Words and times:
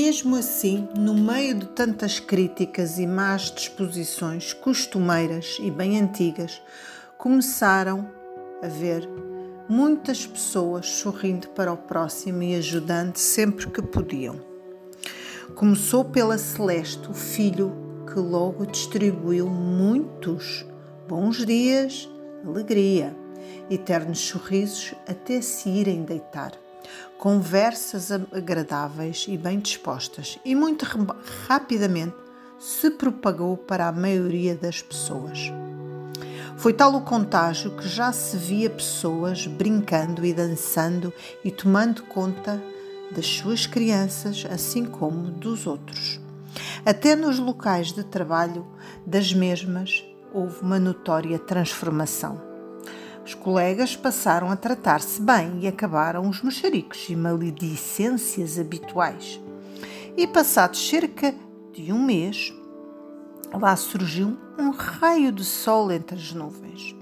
Mesmo 0.00 0.36
assim, 0.36 0.86
no 0.96 1.12
meio 1.12 1.56
de 1.56 1.66
tantas 1.70 2.20
críticas 2.20 3.00
e 3.00 3.06
más 3.06 3.50
disposições 3.50 4.52
costumeiras 4.52 5.58
e 5.60 5.72
bem 5.72 5.98
antigas, 5.98 6.62
começaram 7.18 8.08
a 8.62 8.68
ver 8.68 9.08
muitas 9.68 10.24
pessoas 10.24 10.86
sorrindo 10.88 11.48
para 11.48 11.72
o 11.72 11.76
próximo 11.76 12.44
e 12.44 12.54
ajudando 12.54 13.16
sempre 13.16 13.68
que 13.68 13.82
podiam. 13.82 14.36
Começou 15.56 16.04
pela 16.04 16.38
Celeste, 16.38 17.10
o 17.10 17.12
filho 17.12 17.72
que 18.06 18.20
logo 18.20 18.66
distribuiu 18.66 19.48
muitos 19.48 20.64
bons 21.08 21.44
dias, 21.44 22.08
alegria, 22.46 23.16
eternos 23.68 24.20
sorrisos 24.20 24.94
até 25.08 25.40
se 25.40 25.68
irem 25.68 26.04
deitar 26.04 26.52
conversas 27.18 28.12
agradáveis 28.12 29.26
e 29.28 29.36
bem 29.36 29.58
dispostas, 29.58 30.38
e 30.44 30.54
muito 30.54 30.86
rapidamente 31.48 32.14
se 32.58 32.90
propagou 32.90 33.56
para 33.56 33.88
a 33.88 33.92
maioria 33.92 34.54
das 34.54 34.82
pessoas. 34.82 35.52
Foi 36.56 36.72
tal 36.72 36.94
o 36.94 37.02
contágio 37.02 37.76
que 37.76 37.86
já 37.86 38.12
se 38.12 38.36
via 38.36 38.68
pessoas 38.68 39.46
brincando 39.46 40.26
e 40.26 40.32
dançando 40.32 41.12
e 41.44 41.52
tomando 41.52 42.02
conta 42.02 42.60
das 43.12 43.26
suas 43.26 43.66
crianças, 43.66 44.44
assim 44.50 44.84
como 44.84 45.30
dos 45.30 45.66
outros. 45.66 46.20
Até 46.84 47.14
nos 47.14 47.38
locais 47.38 47.92
de 47.92 48.02
trabalho 48.02 48.66
das 49.06 49.32
mesmas 49.32 50.04
houve 50.32 50.60
uma 50.62 50.78
notória 50.78 51.38
transformação. 51.38 52.47
Os 53.28 53.34
colegas 53.34 53.94
passaram 53.94 54.50
a 54.50 54.56
tratar-se 54.56 55.20
bem 55.20 55.58
e 55.60 55.68
acabaram 55.68 56.26
os 56.26 56.42
mexericos 56.42 57.10
e 57.10 57.14
maledicências 57.14 58.58
habituais. 58.58 59.38
E 60.16 60.26
passados 60.26 60.88
cerca 60.88 61.34
de 61.70 61.92
um 61.92 62.02
mês, 62.02 62.54
lá 63.52 63.76
surgiu 63.76 64.38
um 64.58 64.70
raio 64.70 65.30
de 65.30 65.44
sol 65.44 65.92
entre 65.92 66.16
as 66.16 66.32
nuvens. 66.32 66.96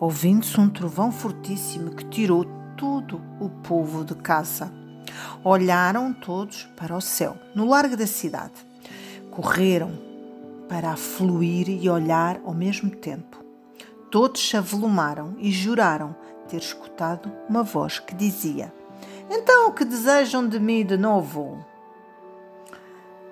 Ouvindo-se 0.00 0.58
um 0.58 0.68
trovão 0.68 1.12
fortíssimo 1.12 1.94
que 1.94 2.04
tirou 2.06 2.44
todo 2.76 3.22
o 3.38 3.48
povo 3.48 4.04
de 4.04 4.16
casa. 4.16 4.72
Olharam 5.44 6.12
todos 6.12 6.64
para 6.76 6.96
o 6.96 7.00
céu, 7.00 7.36
no 7.54 7.64
largo 7.64 7.96
da 7.96 8.08
cidade. 8.08 8.66
Correram 9.30 9.92
para 10.68 10.90
afluir 10.90 11.68
e 11.68 11.88
olhar 11.88 12.40
ao 12.44 12.54
mesmo 12.54 12.90
tempo. 12.90 13.39
Todos 14.10 14.48
se 14.48 14.56
avolumaram 14.56 15.36
e 15.38 15.52
juraram 15.52 16.16
ter 16.48 16.56
escutado 16.56 17.30
uma 17.48 17.62
voz 17.62 18.00
que 18.00 18.14
dizia: 18.14 18.72
Então, 19.30 19.68
o 19.68 19.72
que 19.72 19.84
desejam 19.84 20.48
de 20.48 20.58
mim 20.58 20.84
de 20.84 20.96
novo? 20.96 21.64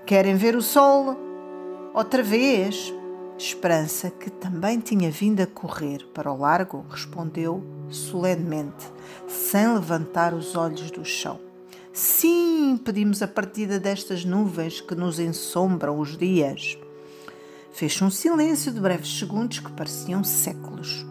Querem 0.06 0.36
ver 0.36 0.54
o 0.54 0.62
sol? 0.62 1.16
Outra 1.92 2.22
vez? 2.22 2.94
Esperança, 3.36 4.10
que 4.10 4.30
também 4.30 4.80
tinha 4.80 5.10
vindo 5.10 5.40
a 5.40 5.46
correr 5.46 6.04
para 6.14 6.32
o 6.32 6.38
largo, 6.38 6.84
respondeu 6.88 7.62
solenemente, 7.88 8.86
sem 9.28 9.72
levantar 9.74 10.34
os 10.34 10.56
olhos 10.56 10.90
do 10.90 11.04
chão. 11.04 11.38
Sim, 11.92 12.80
pedimos 12.84 13.22
a 13.22 13.28
partida 13.28 13.78
destas 13.78 14.24
nuvens 14.24 14.80
que 14.80 14.94
nos 14.94 15.18
ensombram 15.18 15.98
os 15.98 16.16
dias. 16.16 16.78
Fez 17.72 18.00
um 18.02 18.10
silêncio 18.10 18.72
de 18.72 18.80
breves 18.80 19.18
segundos 19.18 19.60
que 19.60 19.70
pareciam 19.72 20.24
séculos, 20.24 21.06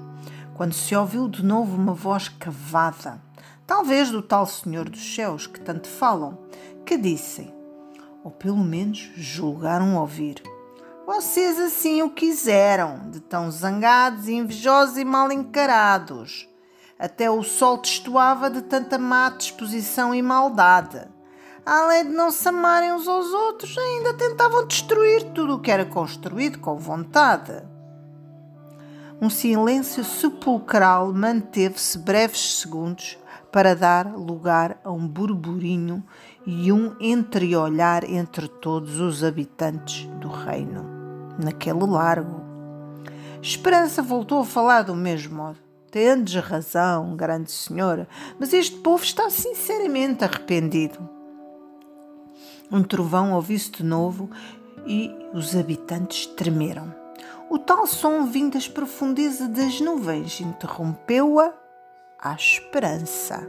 quando 0.55 0.73
se 0.73 0.95
ouviu 0.95 1.29
de 1.29 1.43
novo 1.43 1.77
uma 1.77 1.93
voz 1.93 2.27
cavada, 2.27 3.21
talvez 3.65 4.09
do 4.09 4.21
tal 4.21 4.45
Senhor 4.45 4.89
dos 4.89 5.15
Céus 5.15 5.47
que 5.47 5.59
tanto 5.59 5.87
falam, 5.87 6.37
que 6.85 6.97
disse, 6.97 7.53
ou 8.23 8.31
pelo 8.31 8.57
menos 8.57 9.11
julgaram 9.15 9.95
ouvir: 9.95 10.41
Vocês 11.05 11.59
assim 11.59 12.01
o 12.01 12.09
quiseram, 12.09 13.09
de 13.11 13.19
tão 13.19 13.49
zangados, 13.51 14.27
invejosos 14.27 14.97
e 14.97 15.05
mal 15.05 15.31
encarados. 15.31 16.49
Até 16.99 17.29
o 17.29 17.43
sol 17.43 17.77
testoava 17.77 18.49
de 18.49 18.63
tanta 18.63 18.97
má 18.97 19.29
disposição 19.29 20.15
e 20.15 20.21
maldade 20.21 21.07
além 21.67 22.05
de 22.05 22.11
não 22.13 22.31
se 22.31 22.47
amarem 22.47 22.93
uns 22.93 23.09
aos 23.09 23.27
outros, 23.33 23.77
ainda 23.77 24.13
tentavam 24.13 24.65
destruir 24.65 25.23
tudo 25.33 25.55
o 25.55 25.59
que 25.59 25.69
era 25.69 25.83
construído 25.83 26.59
com 26.59 26.77
vontade. 26.77 27.61
Um 29.21 29.29
silêncio 29.29 30.01
sepulcral 30.05 31.13
manteve-se 31.13 31.97
breves 31.97 32.59
segundos 32.59 33.17
para 33.51 33.75
dar 33.75 34.15
lugar 34.15 34.79
a 34.81 34.91
um 34.91 35.05
burburinho 35.05 36.01
e 36.45 36.71
um 36.71 36.95
entreolhar 37.01 38.05
entre 38.05 38.47
todos 38.47 39.01
os 39.01 39.21
habitantes 39.21 40.05
do 40.21 40.29
reino, 40.29 40.85
naquele 41.37 41.85
largo. 41.85 42.45
Esperança 43.41 44.01
voltou 44.01 44.39
a 44.39 44.45
falar 44.45 44.83
do 44.83 44.95
mesmo 44.95 45.35
modo. 45.35 45.57
Tendes 45.91 46.35
razão, 46.35 47.15
grande 47.15 47.51
senhora, 47.51 48.07
mas 48.39 48.53
este 48.53 48.77
povo 48.77 49.03
está 49.03 49.29
sinceramente 49.29 50.23
arrependido. 50.23 51.16
Um 52.71 52.83
trovão 52.83 53.33
ouviu-se 53.33 53.71
de 53.71 53.83
novo 53.83 54.29
e 54.85 55.13
os 55.33 55.55
habitantes 55.55 56.25
tremeram. 56.25 56.93
O 57.49 57.57
tal 57.57 57.87
som 57.87 58.25
vindo 58.25 58.53
das 58.53 58.67
profundezas 58.67 59.47
das 59.47 59.79
nuvens 59.79 60.41
interrompeu-a 60.41 61.53
à 62.19 62.33
esperança. 62.33 63.47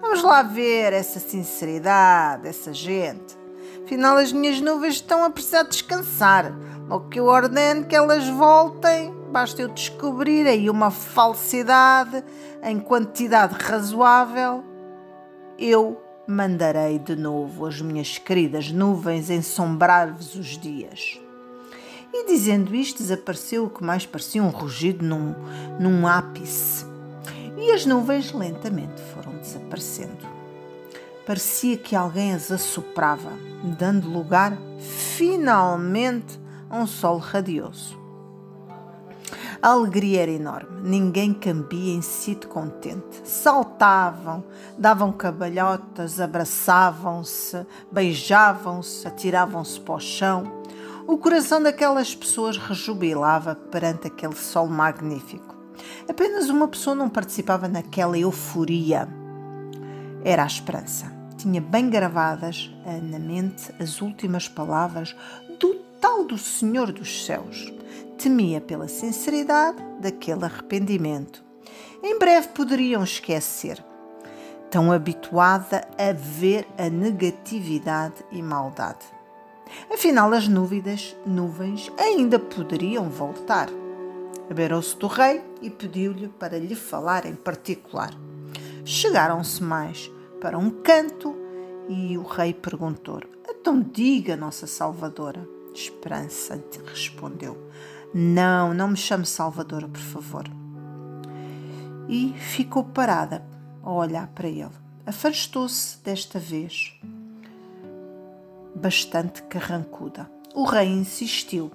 Vamos 0.00 0.22
lá 0.22 0.42
ver 0.42 0.94
essa 0.94 1.20
sinceridade, 1.20 2.48
essa 2.48 2.72
gente. 2.72 3.38
Afinal, 3.84 4.16
as 4.16 4.32
minhas 4.32 4.60
nuvens 4.60 4.94
estão 4.94 5.22
a 5.22 5.30
precisar 5.30 5.64
descansar. 5.64 6.50
Logo 6.88 7.10
que 7.10 7.20
eu 7.20 7.26
ordeno 7.26 7.84
que 7.84 7.94
elas 7.94 8.26
voltem, 8.28 9.14
basta 9.30 9.60
eu 9.60 9.68
descobrir 9.68 10.46
aí 10.46 10.70
uma 10.70 10.90
falsidade 10.90 12.24
em 12.62 12.80
quantidade 12.80 13.54
razoável. 13.54 14.64
Eu 15.58 16.00
mandarei 16.30 16.98
de 16.98 17.16
novo 17.16 17.66
as 17.66 17.80
minhas 17.80 18.16
queridas 18.16 18.70
nuvens 18.70 19.28
ensombrar-vos 19.30 20.34
os 20.36 20.56
dias. 20.56 21.20
E 22.12 22.26
dizendo 22.26 22.74
isto, 22.74 22.98
desapareceu 22.98 23.64
o 23.64 23.70
que 23.70 23.84
mais 23.84 24.06
parecia 24.06 24.42
um 24.42 24.48
rugido 24.48 25.04
num, 25.04 25.34
num 25.78 26.06
ápice. 26.06 26.84
E 27.56 27.72
as 27.72 27.84
nuvens 27.84 28.32
lentamente 28.32 29.00
foram 29.12 29.36
desaparecendo. 29.38 30.26
Parecia 31.26 31.76
que 31.76 31.94
alguém 31.94 32.32
as 32.32 32.50
assoprava, 32.50 33.30
dando 33.78 34.08
lugar, 34.08 34.56
finalmente, 34.78 36.40
a 36.68 36.78
um 36.78 36.86
sol 36.86 37.18
radioso. 37.18 37.99
A 39.62 39.72
alegria 39.72 40.22
era 40.22 40.30
enorme, 40.30 40.80
ninguém 40.88 41.34
cambia 41.34 41.92
em 41.92 42.00
sítio 42.00 42.48
contente. 42.48 43.20
Saltavam, 43.24 44.42
davam 44.78 45.12
cabalhotas, 45.12 46.18
abraçavam-se, 46.18 47.66
beijavam-se, 47.92 49.06
atiravam-se 49.06 49.78
para 49.80 49.94
o 49.94 50.00
chão. 50.00 50.62
O 51.06 51.18
coração 51.18 51.62
daquelas 51.62 52.14
pessoas 52.14 52.56
rejubilava 52.56 53.54
perante 53.54 54.06
aquele 54.06 54.34
sol 54.34 54.66
magnífico. 54.66 55.54
Apenas 56.08 56.48
uma 56.48 56.66
pessoa 56.66 56.96
não 56.96 57.10
participava 57.10 57.68
naquela 57.68 58.18
euforia. 58.18 59.06
Era 60.24 60.44
a 60.44 60.46
esperança. 60.46 61.12
Tinha 61.36 61.60
bem 61.60 61.90
gravadas 61.90 62.70
na 63.02 63.18
mente 63.18 63.70
as 63.78 64.00
últimas 64.00 64.48
palavras 64.48 65.14
do 65.58 65.74
tal 66.00 66.24
do 66.24 66.38
Senhor 66.38 66.90
dos 66.92 67.26
Céus 67.26 67.70
temia 68.18 68.60
pela 68.60 68.88
sinceridade 68.88 69.82
daquele 70.00 70.44
arrependimento. 70.44 71.42
Em 72.02 72.18
breve 72.18 72.48
poderiam 72.48 73.04
esquecer, 73.04 73.84
tão 74.70 74.90
habituada 74.90 75.86
a 75.98 76.12
ver 76.12 76.66
a 76.78 76.88
negatividade 76.88 78.24
e 78.30 78.42
maldade. 78.42 79.04
Afinal, 79.92 80.32
as 80.32 80.48
núvidas, 80.48 81.16
nuvens 81.26 81.90
ainda 81.98 82.38
poderiam 82.38 83.08
voltar. 83.08 83.68
Aberou-se 84.50 84.96
do 84.96 85.06
rei 85.06 85.42
e 85.62 85.70
pediu-lhe 85.70 86.28
para 86.28 86.58
lhe 86.58 86.74
falar 86.74 87.24
em 87.26 87.34
particular. 87.34 88.12
Chegaram-se 88.84 89.62
mais 89.62 90.10
para 90.40 90.58
um 90.58 90.70
canto 90.70 91.36
e 91.88 92.16
o 92.18 92.22
rei 92.22 92.52
perguntou: 92.52 93.20
Então 93.48 93.80
diga, 93.80 94.36
Nossa 94.36 94.66
Salvadora. 94.66 95.59
Esperança 95.74 96.62
respondeu: 96.86 97.70
não, 98.12 98.74
não 98.74 98.88
me 98.88 98.96
chame 98.96 99.24
Salvador, 99.24 99.88
por 99.88 100.00
favor. 100.00 100.44
E 102.08 102.34
ficou 102.36 102.82
parada 102.82 103.44
a 103.82 103.92
olhar 103.92 104.26
para 104.28 104.48
ele. 104.48 104.70
Afastou-se 105.06 106.02
desta 106.02 106.38
vez, 106.38 106.98
bastante 108.74 109.42
carrancuda. 109.44 110.28
O 110.54 110.64
rei 110.64 110.88
insistiu 110.88 111.70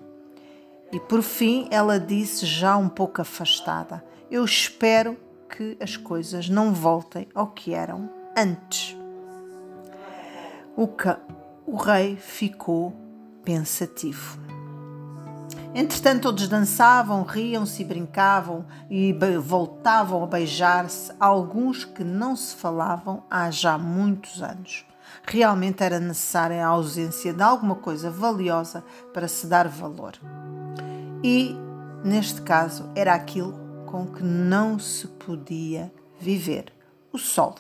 e 0.92 1.00
por 1.00 1.22
fim 1.22 1.68
ela 1.72 2.00
disse, 2.00 2.46
já 2.46 2.76
um 2.78 2.90
pouco 2.90 3.22
afastada: 3.22 4.04
Eu 4.30 4.44
espero 4.44 5.18
que 5.50 5.78
as 5.80 5.96
coisas 5.96 6.50
não 6.50 6.74
voltem 6.74 7.28
ao 7.34 7.48
que 7.48 7.74
eram 7.74 8.10
antes. 8.38 8.96
O, 10.76 10.90
o 11.66 11.78
rei 11.78 12.18
ficou 12.18 12.94
pensativo. 13.46 14.40
Entretanto, 15.74 16.24
todos 16.24 16.48
dançavam, 16.48 17.24
riam-se 17.24 17.82
e 17.82 17.86
brincavam 17.86 18.66
e 18.90 19.14
voltavam 19.42 20.24
a 20.24 20.28
beijar-se, 20.28 21.12
alguns 21.20 21.84
que 21.84 22.04
não 22.04 22.36
se 22.36 22.56
falavam 22.56 23.24
há 23.30 23.52
já 23.52 23.78
muitos 23.78 24.42
anos. 24.42 24.86
Realmente 25.28 25.84
era 25.84 26.00
necessária 26.00 26.66
a 26.66 26.70
ausência 26.70 27.34
de 27.34 27.44
alguma 27.44 27.76
coisa 27.76 28.10
valiosa 28.10 28.84
para 29.14 29.28
se 29.28 29.48
dar 29.48 29.68
valor. 29.68 30.14
E, 31.24 31.56
neste 32.04 32.42
caso, 32.42 32.90
era 32.96 33.14
aquilo 33.14 33.86
com 33.86 34.08
que 34.08 34.24
não 34.24 34.80
se 34.80 35.08
podia 35.08 35.92
viver: 36.20 36.72
o 37.12 37.18
sol. 37.18 37.56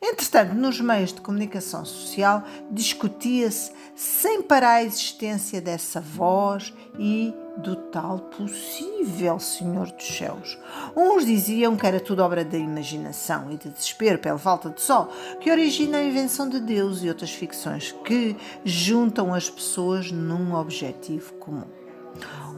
Entretanto, 0.00 0.54
nos 0.54 0.80
meios 0.80 1.12
de 1.12 1.20
comunicação 1.20 1.84
social 1.84 2.44
discutia-se 2.70 3.72
sem 3.94 4.42
parar 4.42 4.74
a 4.74 4.84
existência 4.84 5.60
dessa 5.60 6.00
voz 6.00 6.74
e 6.98 7.32
do 7.56 7.76
tal 7.76 8.18
possível 8.18 9.38
Senhor 9.38 9.90
dos 9.92 10.06
Céus. 10.06 10.58
Uns 10.96 11.24
diziam 11.24 11.76
que 11.76 11.86
era 11.86 12.00
tudo 12.00 12.22
obra 12.22 12.44
da 12.44 12.58
imaginação 12.58 13.50
e 13.50 13.56
de 13.56 13.70
desespero 13.70 14.18
pela 14.18 14.38
falta 14.38 14.70
de 14.70 14.80
sol, 14.80 15.08
que 15.40 15.50
origina 15.50 15.98
a 15.98 16.04
invenção 16.04 16.48
de 16.48 16.60
Deus 16.60 17.02
e 17.02 17.08
outras 17.08 17.30
ficções 17.30 17.92
que 18.04 18.36
juntam 18.64 19.32
as 19.32 19.48
pessoas 19.48 20.10
num 20.10 20.54
objetivo 20.54 21.32
comum. 21.34 21.68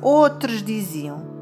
Outros 0.01 0.63
diziam 0.63 1.37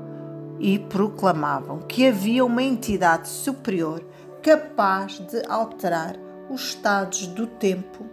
e 0.59 0.79
proclamavam 0.79 1.81
que 1.81 2.07
havia 2.07 2.45
uma 2.45 2.63
entidade 2.63 3.29
superior 3.29 4.05
capaz 4.45 5.21
de 5.21 5.43
alterar 5.49 6.17
os 6.51 6.61
estados 6.61 7.27
do 7.27 7.47
tempo 7.47 8.05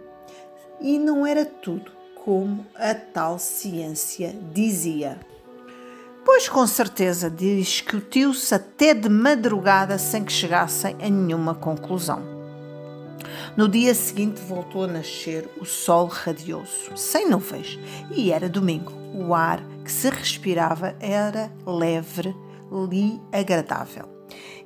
e 0.80 0.98
não 0.98 1.26
era 1.26 1.44
tudo 1.44 1.92
como 2.24 2.64
a 2.74 2.94
tal 2.94 3.38
ciência 3.38 4.34
dizia. 4.50 5.20
Pois 6.24 6.48
com 6.48 6.66
certeza 6.66 7.28
discutiu-se 7.28 8.54
até 8.54 8.94
de 8.94 9.10
madrugada 9.10 9.98
sem 9.98 10.24
que 10.24 10.32
chegassem 10.32 10.96
a 11.02 11.10
nenhuma 11.10 11.54
conclusão. 11.54 12.22
No 13.54 13.68
dia 13.68 13.94
seguinte 13.94 14.40
voltou 14.40 14.84
a 14.84 14.88
nascer 14.88 15.46
o 15.60 15.66
sol 15.66 16.06
radioso, 16.06 16.96
sem 16.96 17.28
nuvens, 17.28 17.78
e 18.10 18.32
era 18.32 18.48
domingo. 18.48 18.92
O 19.14 19.34
ar 19.34 19.60
que 19.84 19.92
se 19.92 20.08
respirava 20.08 20.96
era 20.98 21.52
leve 21.66 22.34
e 22.90 23.20
agradável 23.30 24.11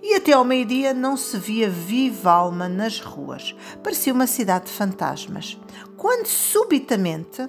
e 0.02 0.14
até 0.14 0.32
ao 0.32 0.44
meio-dia 0.44 0.94
não 0.94 1.16
se 1.16 1.36
via 1.36 1.68
viva 1.68 2.30
alma 2.30 2.68
nas 2.68 3.00
ruas. 3.00 3.54
Parecia 3.82 4.12
uma 4.12 4.26
cidade 4.26 4.66
de 4.66 4.72
fantasmas. 4.72 5.58
Quando 5.96 6.26
subitamente 6.26 7.48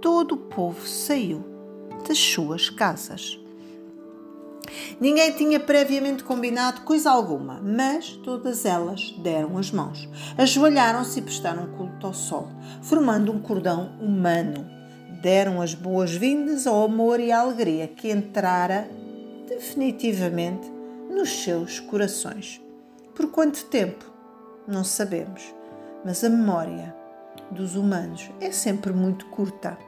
todo 0.00 0.32
o 0.32 0.38
povo 0.38 0.86
saiu 0.86 1.44
das 2.06 2.18
suas 2.18 2.70
casas. 2.70 3.38
Ninguém 5.00 5.32
tinha 5.32 5.60
previamente 5.60 6.24
combinado 6.24 6.80
coisa 6.82 7.10
alguma, 7.10 7.60
mas 7.62 8.10
todas 8.24 8.64
elas 8.64 9.12
deram 9.18 9.56
as 9.58 9.70
mãos, 9.70 10.08
ajoelharam-se 10.36 11.20
e 11.20 11.22
prestaram 11.22 11.66
culto 11.72 12.06
ao 12.06 12.14
sol, 12.14 12.48
formando 12.82 13.30
um 13.30 13.38
cordão 13.38 13.96
humano. 14.00 14.66
Deram 15.22 15.62
as 15.62 15.74
boas-vindas 15.74 16.66
ao 16.66 16.84
amor 16.84 17.20
e 17.20 17.32
à 17.32 17.40
alegria 17.40 17.88
que 17.88 18.10
entrara 18.10 18.88
definitivamente 19.48 20.75
nos 21.16 21.30
seus 21.42 21.80
corações. 21.80 22.62
Por 23.14 23.30
quanto 23.30 23.64
tempo? 23.64 24.04
Não 24.68 24.84
sabemos, 24.84 25.42
mas 26.04 26.22
a 26.22 26.28
memória 26.28 26.94
dos 27.50 27.74
humanos 27.74 28.30
é 28.38 28.52
sempre 28.52 28.92
muito 28.92 29.24
curta. 29.28 29.78